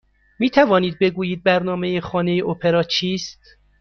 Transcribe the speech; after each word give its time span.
می 0.39 0.49
توانید 0.49 0.99
بگویید 0.99 1.43
برنامه 1.43 2.01
خانه 2.01 2.41
اپرا 2.49 2.83
چیست؟ 2.83 3.39